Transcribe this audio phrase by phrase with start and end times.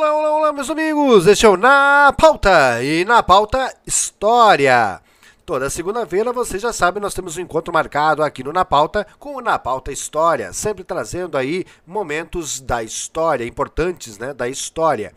[0.00, 1.26] Olá, olá, olá, meus amigos!
[1.26, 4.98] Este é o Na Pauta e na pauta História.
[5.44, 9.36] Toda segunda-feira, você já sabe, nós temos um encontro marcado aqui no Na Pauta com
[9.36, 15.12] o Na Pauta História, sempre trazendo aí momentos da história, importantes né, da história.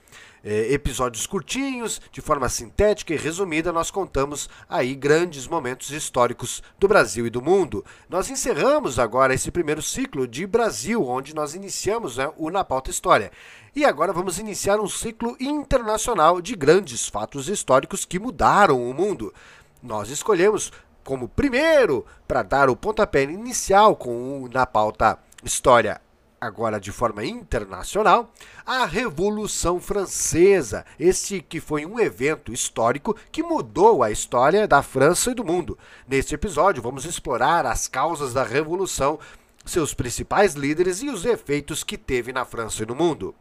[0.45, 6.85] É, episódios curtinhos, de forma sintética e resumida, nós contamos aí grandes momentos históricos do
[6.85, 7.85] Brasil e do mundo.
[8.09, 12.91] Nós encerramos agora esse primeiro ciclo de Brasil, onde nós iniciamos né, o Na Pauta
[12.91, 13.31] História.
[13.73, 19.33] E agora vamos iniciar um ciclo internacional de grandes fatos históricos que mudaram o mundo.
[19.81, 20.73] Nós escolhemos
[21.05, 26.01] como primeiro para dar o pontapé inicial com o Na Pauta História
[26.43, 28.31] agora de forma internacional,
[28.65, 35.31] a Revolução Francesa, este que foi um evento histórico que mudou a história da França
[35.31, 35.77] e do mundo.
[36.07, 39.19] Neste episódio, vamos explorar as causas da Revolução,
[39.65, 43.33] seus principais líderes e os efeitos que teve na França e no mundo.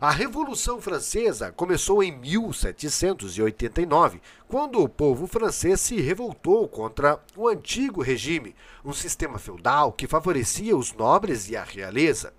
[0.00, 8.00] A Revolução Francesa começou em 1789, quando o povo francês se revoltou contra o antigo
[8.00, 8.54] regime,
[8.84, 12.32] um sistema feudal que favorecia os nobres e a realeza.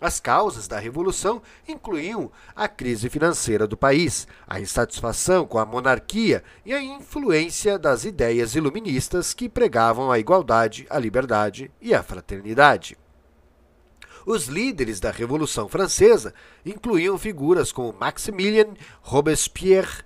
[0.00, 6.42] As causas da revolução incluíam a crise financeira do país, a insatisfação com a monarquia
[6.64, 12.96] e a influência das ideias iluministas que pregavam a igualdade, a liberdade e a fraternidade.
[14.24, 16.32] Os líderes da Revolução Francesa
[16.64, 20.04] incluíam figuras como Maximilien Robespierre,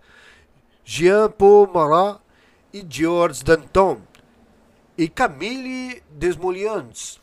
[0.85, 2.21] Jean-Paul Marat
[2.73, 4.01] e Georges Danton,
[4.97, 7.21] e Camille Desmoulins,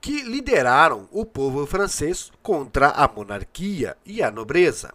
[0.00, 4.94] que lideraram o povo francês contra a monarquia e a nobreza.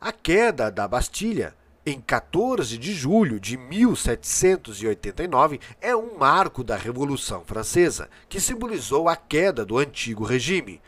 [0.00, 7.42] A queda da Bastilha em 14 de julho de 1789, é um marco da Revolução
[7.44, 10.80] Francesa, que simbolizou a queda do antigo regime.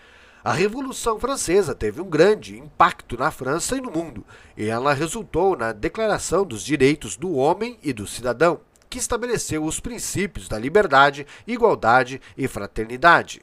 [0.45, 4.25] A Revolução Francesa teve um grande impacto na França e no mundo,
[4.57, 9.81] e ela resultou na Declaração dos Direitos do Homem e do Cidadão, que estabeleceu os
[9.81, 13.43] princípios da liberdade, igualdade e fraternidade,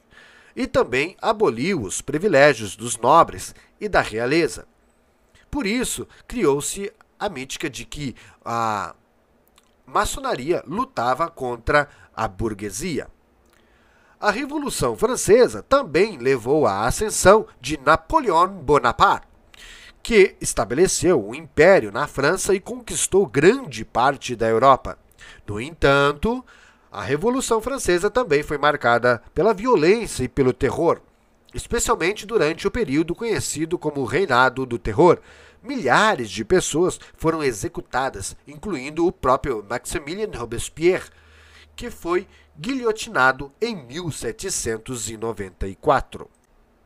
[0.56, 4.66] e também aboliu os privilégios dos nobres e da realeza.
[5.50, 6.90] Por isso, criou-se
[7.22, 8.96] a mítica de que a
[9.86, 13.06] maçonaria lutava contra a burguesia.
[14.18, 19.28] A Revolução Francesa também levou à ascensão de Napoleão Bonaparte,
[20.02, 24.98] que estabeleceu um império na França e conquistou grande parte da Europa.
[25.46, 26.44] No entanto,
[26.90, 31.00] a Revolução Francesa também foi marcada pela violência e pelo terror,
[31.54, 35.20] especialmente durante o período conhecido como Reinado do Terror,
[35.62, 41.10] milhares de pessoas foram executadas, incluindo o próprio Maximilien Robespierre,
[41.76, 42.26] que foi
[42.58, 46.28] guilhotinado em 1794.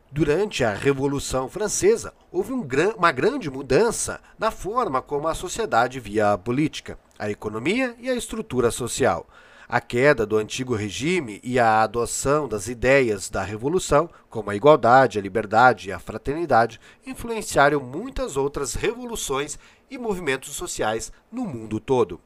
[0.09, 5.99] Durante a Revolução Francesa, houve um gran uma grande mudança na forma como a sociedade
[5.99, 9.27] via a política, a economia e a estrutura social.
[9.69, 15.19] A queda do antigo regime e a adoção das ideias da revolução, como a igualdade,
[15.19, 22.21] a liberdade e a fraternidade, influenciaram muitas outras revoluções e movimentos sociais no mundo todo.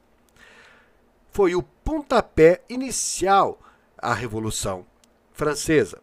[1.32, 3.58] Foi o pontapé inicial
[3.98, 4.86] à Revolução
[5.32, 6.00] Francesa.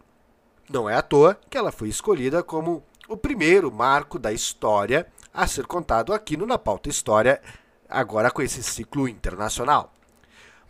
[0.69, 5.47] Não é à toa que ela foi escolhida como o primeiro marco da história a
[5.47, 7.41] ser contado aqui no Na Pauta História,
[7.87, 9.93] agora com esse ciclo internacional.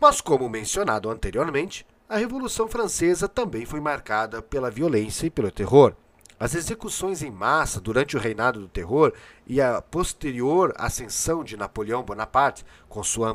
[0.00, 5.94] Mas, como mencionado anteriormente, a Revolução Francesa também foi marcada pela violência e pelo terror.
[6.38, 9.12] As execuções em massa durante o reinado do terror
[9.46, 13.28] e a posterior ascensão de Napoleão Bonaparte, com sua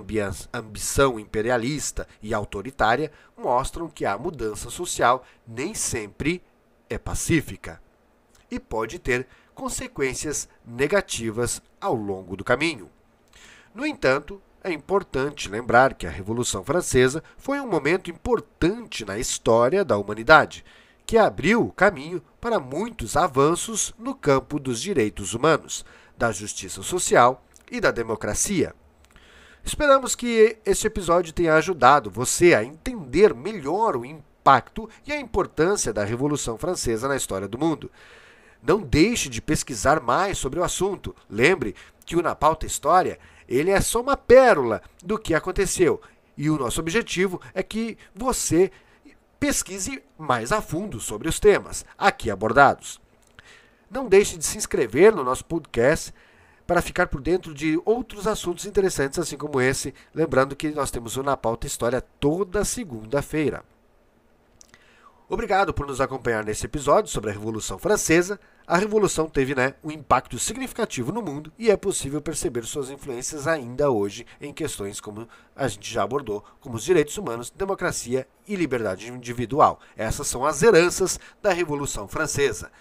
[0.52, 6.41] ambição imperialista e autoritária, mostram que a mudança social nem sempre
[6.90, 7.79] é pacífica
[8.50, 12.90] e pode ter consequências negativas ao longo do caminho.
[13.73, 19.85] No entanto, é importante lembrar que a Revolução Francesa foi um momento importante na história
[19.85, 20.66] da humanidade,
[21.06, 25.85] que abriu o caminho para muitos avanços no campo dos direitos humanos,
[26.17, 28.73] da justiça social e da democracia.
[29.64, 35.94] Esperamos que este episódio tenha ajudado você a entender melhor o impacto e a importância
[35.94, 37.91] da Revolução Francesa na história do mundo.
[38.64, 41.16] Não deixe de pesquisar mais sobre o assunto.
[41.29, 46.02] Lembre que o Na Pauta História ele é só uma pérola do que aconteceu.
[46.38, 48.72] E o nosso objetivo é que você
[49.40, 53.00] pesquise mais a fundo sobre os temas aqui abordados.
[53.90, 56.14] Não deixe de se inscrever no nosso podcast
[56.66, 59.94] para ficar por dentro de outros assuntos interessantes, assim como esse.
[60.14, 63.64] Lembrando que nós temos o Na Pauta História toda segunda-feira.
[65.30, 68.40] Obrigado por nos acompanhar nesse episódio sobre a Revolução Francesa.
[68.67, 73.47] A revolução teve né, um impacto significativo no mundo e é possível perceber suas influências
[73.47, 78.56] ainda hoje em questões como a gente já abordou, como os direitos humanos, democracia e
[78.56, 79.79] liberdade individual.
[79.96, 82.72] Essas são as heranças da Revolução Francesa.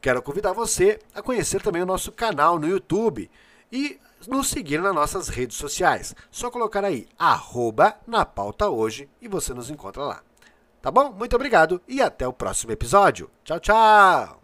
[0.00, 3.30] Quero convidar você a conhecer também o nosso canal no YouTube
[3.72, 3.98] e
[4.28, 6.14] nos seguir nas nossas redes sociais.
[6.30, 10.22] Só colocar aí, arroba na pauta hoje e você nos encontra lá.
[10.82, 11.12] Tá bom?
[11.12, 13.30] Muito obrigado e até o próximo episódio.
[13.44, 14.39] Tchau, tchau!